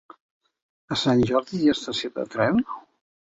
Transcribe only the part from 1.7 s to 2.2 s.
ha estació